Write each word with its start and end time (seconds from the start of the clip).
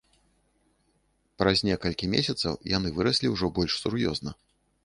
Праз 1.43 1.57
некалькі 1.69 2.09
месяцаў 2.15 2.57
яны 2.77 2.93
выраслі 2.99 3.27
ўжо 3.37 3.55
больш 3.59 3.73
сур'ёзна. 3.83 4.31